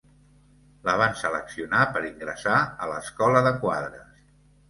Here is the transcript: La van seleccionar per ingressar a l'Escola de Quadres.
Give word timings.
La 0.87 0.93
van 1.01 1.11
seleccionar 1.23 1.83
per 1.97 2.01
ingressar 2.07 2.55
a 2.85 2.89
l'Escola 2.93 3.43
de 3.49 3.55
Quadres. 3.67 4.27